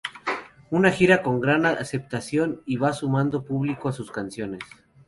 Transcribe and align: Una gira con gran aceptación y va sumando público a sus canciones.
Una 0.71 0.89
gira 0.91 1.21
con 1.21 1.39
gran 1.39 1.67
aceptación 1.67 2.63
y 2.65 2.77
va 2.77 2.91
sumando 2.91 3.45
público 3.45 3.87
a 3.87 3.91
sus 3.93 4.09
canciones. 4.09 4.61